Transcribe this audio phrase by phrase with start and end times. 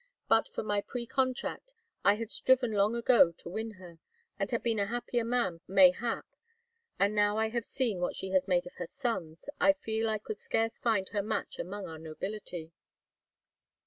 [0.27, 3.99] But for my pre contract, I had striven long ago to win her,
[4.39, 6.25] and had been a happier man, mayhap.
[6.97, 10.17] And, now I have seen what she has made of her sons, I feel I
[10.17, 12.71] could scarce find her match among our nobility."